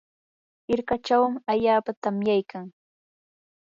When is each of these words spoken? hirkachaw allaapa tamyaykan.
hirkachaw 0.67 1.23
allaapa 1.51 1.91
tamyaykan. 2.01 2.65